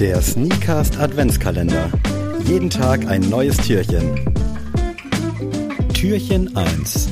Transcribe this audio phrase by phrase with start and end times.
[0.00, 1.88] Der Sneakast Adventskalender.
[2.46, 4.18] Jeden Tag ein neues Türchen.
[5.94, 7.10] Türchen 1.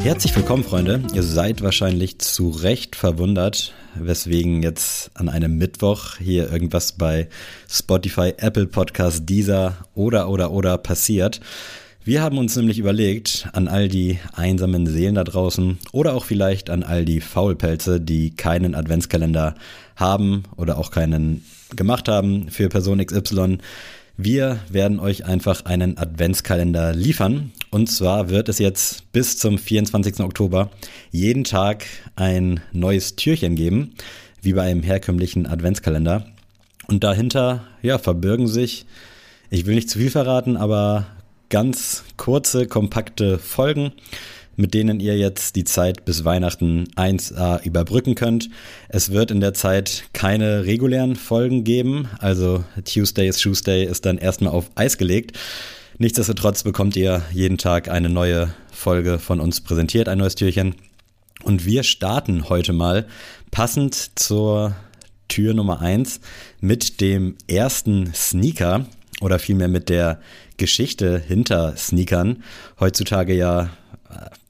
[0.00, 1.04] Herzlich willkommen, Freunde.
[1.14, 7.28] Ihr seid wahrscheinlich zu Recht verwundert, weswegen jetzt an einem Mittwoch hier irgendwas bei
[7.68, 11.40] Spotify, Apple Podcast, Deezer oder oder oder passiert.
[12.02, 16.70] Wir haben uns nämlich überlegt, an all die einsamen Seelen da draußen oder auch vielleicht
[16.70, 19.54] an all die Faulpelze, die keinen Adventskalender
[19.94, 21.44] haben oder auch keinen
[21.76, 23.58] gemacht haben für Person XY,
[24.16, 27.52] wir werden euch einfach einen Adventskalender liefern.
[27.70, 30.20] Und zwar wird es jetzt bis zum 24.
[30.20, 30.70] Oktober
[31.10, 33.94] jeden Tag ein neues Türchen geben,
[34.42, 36.26] wie bei einem herkömmlichen Adventskalender.
[36.86, 38.84] Und dahinter, ja, verbirgen sich,
[39.48, 41.06] ich will nicht zu viel verraten, aber
[41.48, 43.92] ganz kurze, kompakte Folgen,
[44.56, 48.50] mit denen ihr jetzt die Zeit bis Weihnachten 1a überbrücken könnt.
[48.88, 54.18] Es wird in der Zeit keine regulären Folgen geben, also Tuesday is Tuesday ist dann
[54.18, 55.38] erstmal auf Eis gelegt.
[55.98, 60.74] Nichtsdestotrotz bekommt ihr jeden Tag eine neue Folge von uns präsentiert, ein neues Türchen.
[61.42, 63.06] Und wir starten heute mal
[63.50, 64.74] passend zur
[65.28, 66.20] Tür Nummer 1
[66.60, 68.86] mit dem ersten Sneaker
[69.20, 70.20] oder vielmehr mit der
[70.56, 72.42] Geschichte hinter Sneakern.
[72.78, 73.70] Heutzutage ja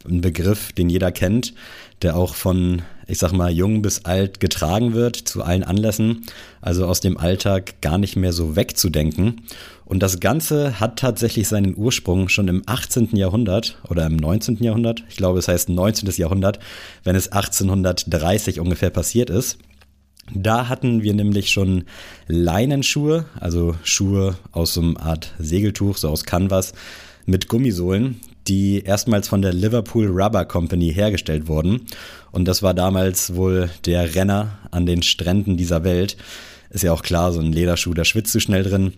[0.09, 1.55] ein Begriff, den jeder kennt,
[2.03, 6.23] der auch von, ich sag mal, jung bis alt getragen wird zu allen Anlässen,
[6.61, 9.43] also aus dem Alltag gar nicht mehr so wegzudenken.
[9.85, 13.17] Und das Ganze hat tatsächlich seinen Ursprung schon im 18.
[13.17, 14.63] Jahrhundert oder im 19.
[14.63, 15.03] Jahrhundert.
[15.09, 16.09] Ich glaube, es heißt 19.
[16.17, 16.61] Jahrhundert,
[17.03, 19.59] wenn es 1830 ungefähr passiert ist.
[20.33, 21.85] Da hatten wir nämlich schon
[22.29, 26.73] Leinenschuhe, also Schuhe aus so einer Art Segeltuch, so aus Canvas,
[27.27, 31.87] mit Gummisohlen, die erstmals von der Liverpool Rubber Company hergestellt wurden.
[32.33, 36.17] Und das war damals wohl der Renner an den Stränden dieser Welt.
[36.71, 38.93] Ist ja auch klar, so ein Lederschuh, da schwitzt du schnell drin.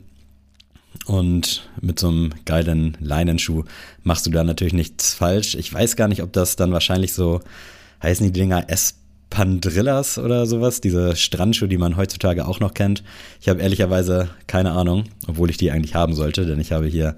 [1.06, 3.64] Und mit so einem geilen Leinenschuh
[4.02, 5.54] machst du da natürlich nichts falsch.
[5.54, 7.40] Ich weiß gar nicht, ob das dann wahrscheinlich so,
[8.02, 8.96] heißen die Dinger S
[9.32, 13.02] Pandrillas oder sowas, diese Strandschuhe, die man heutzutage auch noch kennt.
[13.40, 17.16] Ich habe ehrlicherweise keine Ahnung, obwohl ich die eigentlich haben sollte, denn ich habe hier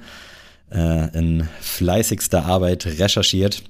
[0.75, 3.63] äh, in fleißigster Arbeit recherchiert.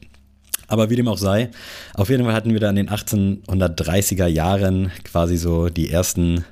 [0.67, 1.51] Aber wie dem auch sei,
[1.93, 6.45] auf jeden Fall hatten wir da in den 1830er Jahren quasi so die ersten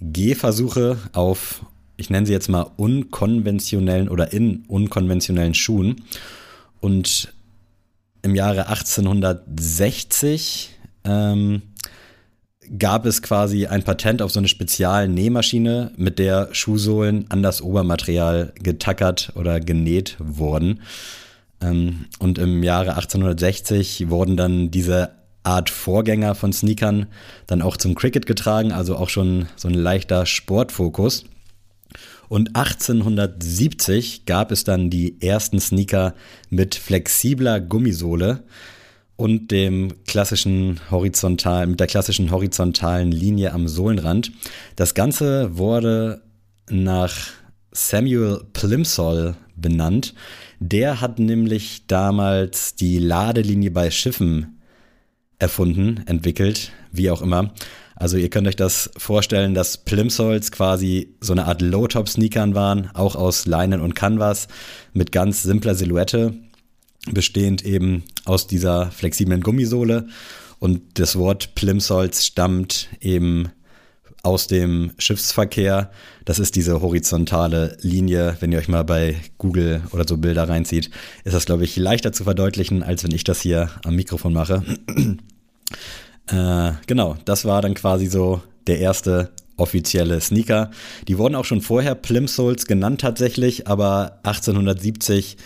[0.00, 1.64] Gehversuche auf,
[1.96, 6.04] ich nenne sie jetzt mal unkonventionellen oder in unkonventionellen Schuhen.
[6.80, 7.32] Und
[8.22, 10.70] im Jahre 1860
[11.04, 11.62] ähm,
[12.78, 18.52] gab es quasi ein Patent auf so eine Spezialnähmaschine, mit der Schuhsohlen an das Obermaterial
[18.54, 20.80] getackert oder genäht wurden.
[21.60, 25.10] Ähm, und im Jahre 1860 wurden dann diese
[25.42, 27.06] Art Vorgänger von Sneakern
[27.46, 31.24] dann auch zum Cricket getragen, also auch schon so ein leichter Sportfokus.
[32.28, 36.14] Und 1870 gab es dann die ersten Sneaker
[36.48, 38.44] mit flexibler Gummisohle
[39.20, 44.32] und dem klassischen horizontalen, mit der klassischen horizontalen Linie am Sohlenrand.
[44.76, 46.22] Das Ganze wurde
[46.70, 47.14] nach
[47.70, 50.14] Samuel Plimsoll benannt.
[50.58, 54.62] Der hat nämlich damals die Ladelinie bei Schiffen
[55.38, 57.52] erfunden, entwickelt, wie auch immer.
[57.96, 63.16] Also ihr könnt euch das vorstellen, dass Plimsolls quasi so eine Art Low-Top-Sneakern waren, auch
[63.16, 64.48] aus Leinen und Canvas
[64.94, 66.32] mit ganz simpler Silhouette
[67.10, 70.08] bestehend eben aus dieser flexiblen Gummisohle.
[70.58, 73.50] Und das Wort Plimsolls stammt eben
[74.22, 75.90] aus dem Schiffsverkehr.
[76.24, 78.36] Das ist diese horizontale Linie.
[78.40, 80.90] Wenn ihr euch mal bei Google oder so Bilder reinzieht,
[81.24, 84.62] ist das, glaube ich, leichter zu verdeutlichen, als wenn ich das hier am Mikrofon mache.
[86.26, 90.70] äh, genau, das war dann quasi so der erste offizielle Sneaker.
[91.08, 95.36] Die wurden auch schon vorher Plimsolls genannt tatsächlich, aber 1870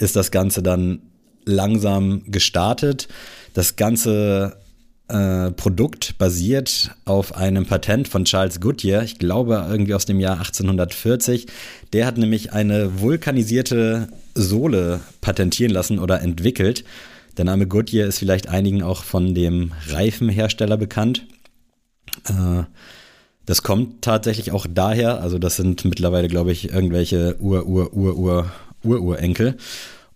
[0.00, 1.00] ist das Ganze dann
[1.44, 3.08] langsam gestartet.
[3.54, 4.56] Das ganze
[5.08, 10.38] äh, Produkt basiert auf einem Patent von Charles Goodyear, ich glaube irgendwie aus dem Jahr
[10.38, 11.46] 1840.
[11.92, 16.84] Der hat nämlich eine vulkanisierte Sohle patentieren lassen oder entwickelt.
[17.36, 21.26] Der Name Goodyear ist vielleicht einigen auch von dem Reifenhersteller bekannt.
[22.28, 22.64] Äh,
[23.46, 27.36] das kommt tatsächlich auch daher, also das sind mittlerweile, glaube ich, irgendwelche
[28.82, 29.56] Ur-Ur-Ur-Ur-Ur-Urenkel.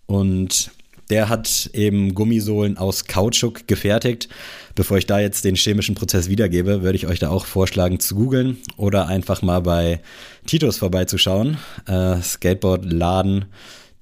[0.05, 0.71] Und
[1.09, 4.27] der hat eben Gummisohlen aus Kautschuk gefertigt.
[4.73, 8.15] Bevor ich da jetzt den chemischen Prozess wiedergebe, würde ich euch da auch vorschlagen zu
[8.15, 10.01] googeln oder einfach mal bei
[10.47, 11.57] Titus vorbeizuschauen.
[11.87, 13.45] Äh, Skateboard-Laden.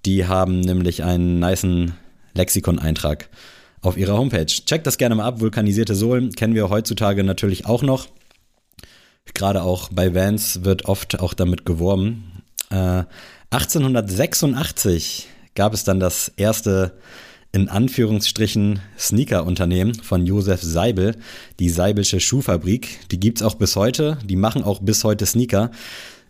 [0.05, 1.93] Die haben nämlich einen niceen
[2.35, 3.29] Lexikon-Eintrag
[3.81, 4.45] auf ihrer Homepage.
[4.45, 5.41] Checkt das gerne mal ab.
[5.41, 8.07] Vulkanisierte Sohlen kennen wir heutzutage natürlich auch noch.
[9.33, 12.43] Gerade auch bei Vans wird oft auch damit geworben.
[12.69, 13.03] Äh,
[13.53, 16.93] 1886 gab es dann das erste
[17.51, 21.15] in Anführungsstrichen Sneaker-Unternehmen von Josef Seibel,
[21.59, 23.07] die Seibelsche Schuhfabrik.
[23.11, 25.69] Die gibt's auch bis heute, die machen auch bis heute Sneaker.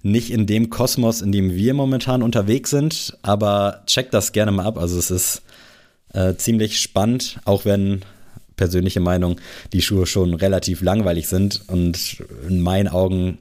[0.02, 4.66] Nicht in dem Kosmos, in dem wir momentan unterwegs sind, aber checkt das gerne mal
[4.66, 4.78] ab.
[4.78, 5.44] Also es ist
[6.12, 8.02] äh, ziemlich spannend, auch wenn
[8.58, 9.40] persönliche Meinung
[9.72, 12.18] die Schuhe schon relativ langweilig sind und
[12.50, 13.38] in meinen Augen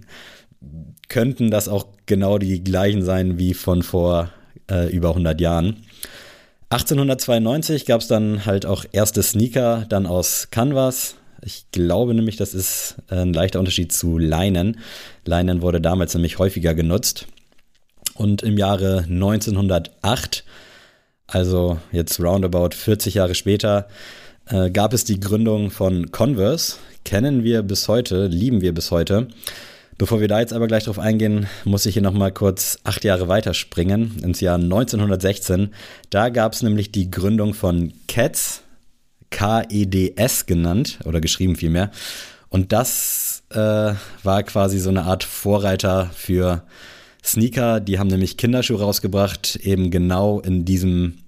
[1.09, 4.31] könnten das auch genau die gleichen sein wie von vor
[4.71, 5.85] äh, über 100 Jahren.
[6.71, 11.17] 1892 gab es dann halt auch erste Sneaker, dann aus Canvas.
[11.45, 14.79] Ich glaube nämlich, das ist ein leichter Unterschied zu Leinen.
[15.27, 17.27] Leinen wurde damals nämlich häufiger genutzt.
[18.15, 20.45] Und im Jahre 1908,
[21.27, 23.89] also jetzt roundabout 40 Jahre später,
[24.47, 26.77] äh, gab es die Gründung von Converse.
[27.05, 29.29] Kennen wir bis heute, lieben wir bis heute.
[29.99, 33.29] Bevor wir da jetzt aber gleich drauf eingehen, muss ich hier nochmal kurz acht Jahre
[33.29, 35.73] weiterspringen, ins Jahr 1916.
[36.11, 38.63] Da gab es nämlich die Gründung von Cats,
[39.31, 41.91] K-E-D-S genannt, oder geschrieben vielmehr.
[42.49, 43.57] Und das äh,
[44.23, 46.63] war quasi so eine Art Vorreiter für
[47.25, 47.81] Sneaker.
[47.81, 51.19] Die haben nämlich Kinderschuhe rausgebracht, eben genau in diesem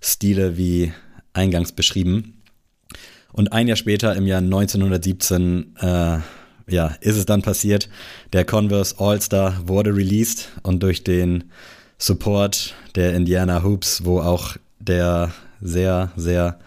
[0.00, 0.92] Stile wie
[1.32, 2.42] eingangs beschrieben.
[3.32, 6.18] Und ein Jahr später, im Jahr 1917, äh,
[6.68, 7.88] ja, ist es dann passiert.
[8.32, 11.44] Der Converse All-Star wurde released und durch den
[11.98, 16.58] Support der Indiana Hoops, wo auch der sehr, sehr,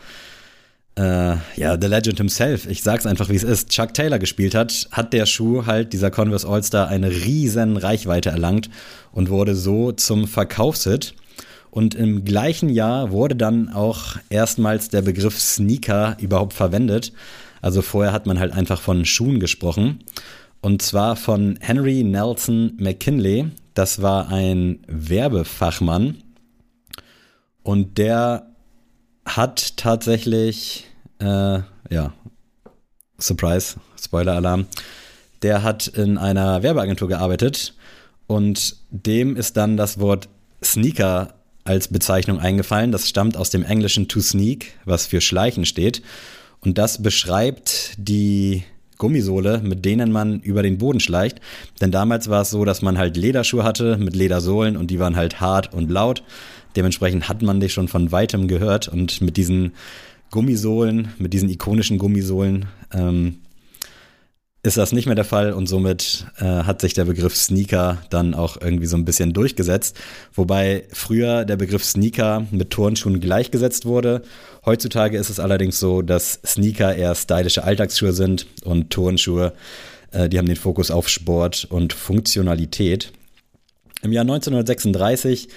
[0.98, 4.88] äh, ja, The Legend himself, ich sag's einfach wie es ist, Chuck Taylor gespielt hat,
[4.92, 8.70] hat der Schuh halt, dieser Converse All-Star, eine riesen Reichweite erlangt
[9.12, 11.14] und wurde so zum Verkaufshit.
[11.70, 17.12] Und im gleichen Jahr wurde dann auch erstmals der Begriff Sneaker überhaupt verwendet.
[17.66, 20.04] Also vorher hat man halt einfach von Schuhen gesprochen.
[20.62, 23.48] Und zwar von Henry Nelson McKinley.
[23.74, 26.18] Das war ein Werbefachmann.
[27.64, 28.52] Und der
[29.26, 30.86] hat tatsächlich,
[31.18, 32.14] äh, ja,
[33.18, 34.68] Surprise, Spoiler-Alarm.
[35.42, 37.74] Der hat in einer Werbeagentur gearbeitet
[38.28, 40.30] und dem ist dann das Wort
[40.64, 41.34] Sneaker
[41.64, 42.92] als Bezeichnung eingefallen.
[42.92, 46.04] Das stammt aus dem englischen to sneak, was für Schleichen steht.
[46.66, 48.64] Und das beschreibt die
[48.98, 51.40] Gummisohle, mit denen man über den Boden schleicht.
[51.82, 55.16] Denn damals war es so, dass man halt Lederschuhe hatte mit Ledersohlen und die waren
[55.16, 56.24] halt hart und laut.
[56.76, 59.74] Dementsprechend hat man die schon von weitem gehört und mit diesen
[60.32, 63.38] Gummisohlen, mit diesen ikonischen Gummisohlen, ähm,
[64.66, 68.34] ist das nicht mehr der Fall und somit äh, hat sich der Begriff Sneaker dann
[68.34, 69.96] auch irgendwie so ein bisschen durchgesetzt.
[70.34, 74.24] Wobei früher der Begriff Sneaker mit Turnschuhen gleichgesetzt wurde.
[74.66, 79.54] Heutzutage ist es allerdings so, dass Sneaker eher stylische Alltagsschuhe sind und Turnschuhe,
[80.12, 83.12] äh, die haben den Fokus auf Sport und Funktionalität.
[84.02, 85.50] Im Jahr 1936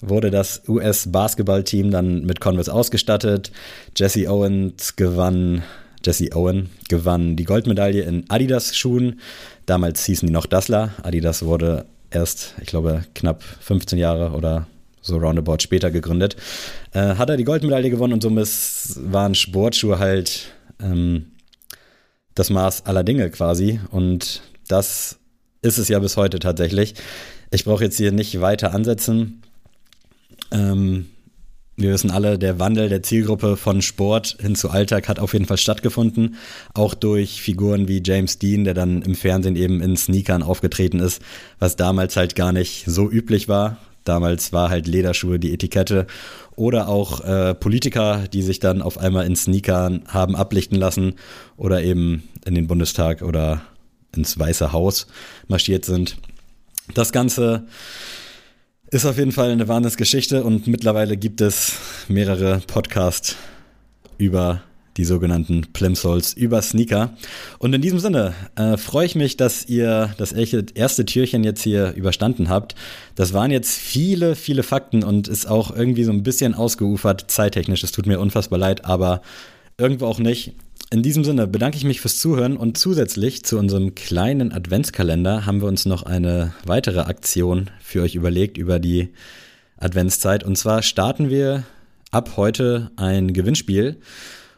[0.00, 3.52] wurde das US-Basketballteam dann mit Converse ausgestattet.
[3.96, 5.62] Jesse Owens gewann
[6.04, 9.20] Jesse Owen gewann die Goldmedaille in Adidas-Schuhen.
[9.64, 10.90] Damals hießen die noch Dassler.
[11.02, 14.66] Adidas wurde erst, ich glaube, knapp 15 Jahre oder
[15.06, 16.36] so roundabout später gegründet.
[16.92, 18.48] Äh, hat er die Goldmedaille gewonnen und somit
[18.96, 21.26] waren Sportschuhe halt ähm,
[22.34, 23.80] das Maß aller Dinge quasi.
[23.90, 25.18] Und das
[25.62, 26.94] ist es ja bis heute tatsächlich.
[27.50, 29.42] Ich brauche jetzt hier nicht weiter ansetzen.
[30.50, 31.06] Ähm,
[31.78, 35.44] wir wissen alle, der Wandel der Zielgruppe von Sport hin zu Alltag hat auf jeden
[35.44, 36.36] Fall stattgefunden.
[36.72, 41.20] Auch durch Figuren wie James Dean, der dann im Fernsehen eben in Sneakern aufgetreten ist,
[41.58, 43.76] was damals halt gar nicht so üblich war.
[44.06, 46.06] Damals war halt Lederschuhe die Etikette.
[46.54, 51.16] Oder auch äh, Politiker, die sich dann auf einmal in Sneakern haben ablichten lassen
[51.56, 53.62] oder eben in den Bundestag oder
[54.14, 55.06] ins Weiße Haus
[55.48, 56.16] marschiert sind.
[56.94, 57.66] Das Ganze
[58.90, 61.74] ist auf jeden Fall eine Wahnsinnsgeschichte und mittlerweile gibt es
[62.08, 63.36] mehrere Podcasts
[64.16, 64.62] über
[64.96, 67.10] die sogenannten Plimsolls über Sneaker.
[67.58, 71.92] Und in diesem Sinne äh, freue ich mich, dass ihr das erste Türchen jetzt hier
[71.94, 72.74] überstanden habt.
[73.14, 77.84] Das waren jetzt viele, viele Fakten und ist auch irgendwie so ein bisschen ausgeufert zeittechnisch.
[77.84, 79.22] Es tut mir unfassbar leid, aber
[79.78, 80.54] irgendwo auch nicht.
[80.90, 85.60] In diesem Sinne bedanke ich mich fürs Zuhören und zusätzlich zu unserem kleinen Adventskalender haben
[85.60, 89.08] wir uns noch eine weitere Aktion für euch überlegt über die
[89.78, 90.44] Adventszeit.
[90.44, 91.64] Und zwar starten wir
[92.12, 93.96] ab heute ein Gewinnspiel.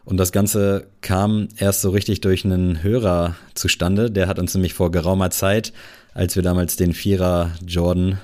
[0.08, 4.10] Und das Ganze kam erst so richtig durch einen Hörer zustande.
[4.10, 5.74] Der hat uns nämlich vor geraumer Zeit,
[6.14, 8.18] als wir damals den Vierer Jordan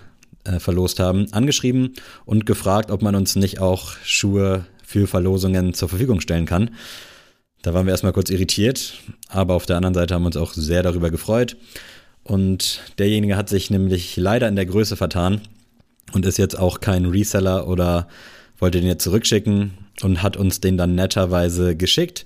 [0.45, 1.93] äh, verlost haben, angeschrieben
[2.25, 6.71] und gefragt, ob man uns nicht auch Schuhe für Verlosungen zur Verfügung stellen kann.
[7.61, 8.95] Da waren wir erstmal kurz irritiert,
[9.29, 11.59] aber auf der anderen Seite haben wir uns auch sehr darüber gefreut.
[12.23, 15.43] Und derjenige hat sich nämlich leider in der Größe vertan
[16.15, 18.09] und ist jetzt auch kein Reseller oder
[18.65, 22.25] wollte den jetzt zurückschicken und hat uns den dann netterweise geschickt.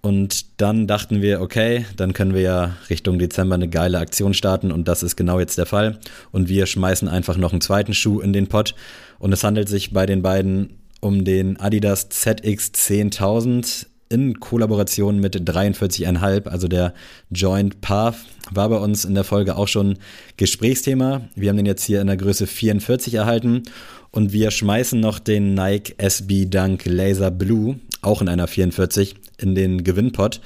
[0.00, 4.70] Und dann dachten wir, okay, dann können wir ja Richtung Dezember eine geile Aktion starten
[4.70, 5.98] und das ist genau jetzt der Fall.
[6.30, 8.76] Und wir schmeißen einfach noch einen zweiten Schuh in den Pott.
[9.18, 15.34] Und es handelt sich bei den beiden um den Adidas ZX 10000 in Kollaboration mit
[15.34, 16.94] 43,5, also der
[17.30, 18.16] Joint Path,
[18.50, 19.98] war bei uns in der Folge auch schon
[20.36, 21.22] Gesprächsthema.
[21.34, 23.62] Wir haben den jetzt hier in der Größe 44 erhalten
[24.10, 29.54] und wir schmeißen noch den Nike SB Dunk Laser Blue, auch in einer 44, in
[29.54, 30.40] den Gewinnpot.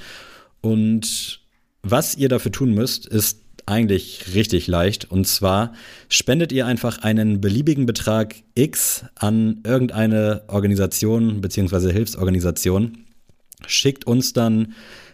[0.61, 1.41] Und
[1.83, 5.11] was ihr dafür tun müsst, ist eigentlich richtig leicht.
[5.11, 5.73] Und zwar
[6.07, 11.91] spendet ihr einfach einen beliebigen Betrag X an irgendeine Organisation bzw.
[11.91, 13.06] Hilfsorganisation,
[13.65, 14.73] schickt uns dann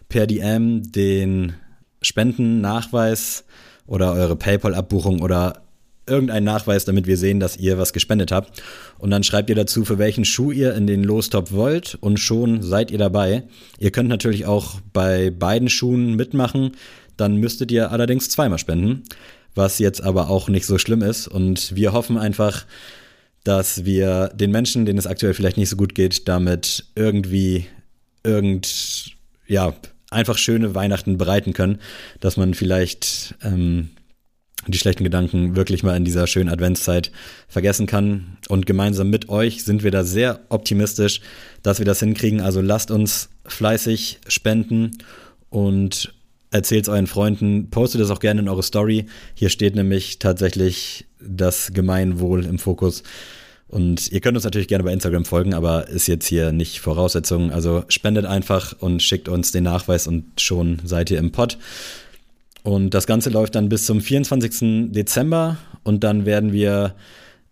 [0.09, 1.53] per DM den
[2.01, 3.45] Spendennachweis
[3.87, 5.63] oder eure PayPal-Abbuchung oder
[6.05, 8.61] irgendeinen Nachweis, damit wir sehen, dass ihr was gespendet habt.
[8.97, 12.61] Und dann schreibt ihr dazu, für welchen Schuh ihr in den Lostop wollt und schon
[12.61, 13.43] seid ihr dabei.
[13.79, 16.73] Ihr könnt natürlich auch bei beiden Schuhen mitmachen.
[17.15, 19.03] Dann müsstet ihr allerdings zweimal spenden,
[19.55, 21.27] was jetzt aber auch nicht so schlimm ist.
[21.27, 22.65] Und wir hoffen einfach,
[23.43, 27.67] dass wir den Menschen, denen es aktuell vielleicht nicht so gut geht, damit irgendwie
[28.23, 29.15] irgend,
[29.47, 29.73] ja,
[30.09, 31.79] einfach schöne Weihnachten bereiten können,
[32.19, 33.89] dass man vielleicht ähm,
[34.67, 37.11] die schlechten Gedanken wirklich mal in dieser schönen Adventszeit
[37.47, 38.37] vergessen kann.
[38.47, 41.21] Und gemeinsam mit euch sind wir da sehr optimistisch,
[41.63, 42.41] dass wir das hinkriegen.
[42.41, 44.97] Also lasst uns fleißig spenden
[45.49, 46.13] und
[46.51, 49.07] erzählt es euren Freunden, postet es auch gerne in eure Story.
[49.33, 53.03] Hier steht nämlich tatsächlich das Gemeinwohl im Fokus.
[53.73, 57.51] Und ihr könnt uns natürlich gerne bei Instagram folgen, aber ist jetzt hier nicht Voraussetzung.
[57.51, 61.57] Also spendet einfach und schickt uns den Nachweis und schon seid ihr im Pod.
[62.61, 64.91] Und das Ganze läuft dann bis zum 24.
[64.91, 66.93] Dezember und dann werden wir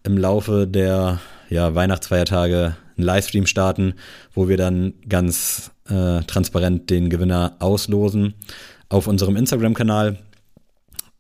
[0.03, 3.95] im Laufe der ja, Weihnachtsfeiertage einen Livestream starten,
[4.35, 8.35] wo wir dann ganz äh, transparent den Gewinner auslosen
[8.89, 10.19] auf unserem Instagram-Kanal.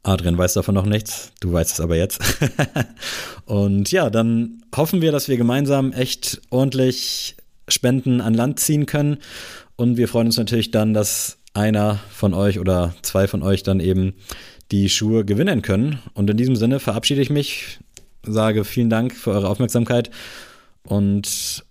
[0.03, 2.19] Adrian weiß davon noch nichts, du weißt es aber jetzt.
[3.45, 7.35] und ja, dann hoffen wir, dass wir gemeinsam echt ordentlich
[7.67, 9.17] Spenden an Land ziehen können.
[9.75, 13.79] Und wir freuen uns natürlich dann, dass einer von euch oder zwei von euch dann
[13.79, 14.13] eben
[14.71, 15.99] die Schuhe gewinnen können.
[16.13, 17.79] Und in diesem Sinne verabschiede ich mich,
[18.23, 20.09] sage vielen Dank für eure Aufmerksamkeit
[20.83, 21.63] und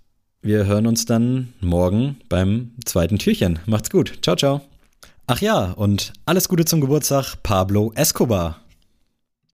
[0.42, 3.58] wir hören uns dann morgen beim zweiten Türchen.
[3.66, 4.18] Macht's gut.
[4.22, 4.69] Ciao, ciao.
[5.32, 8.59] Ach ja, und alles Gute zum Geburtstag, Pablo Escobar.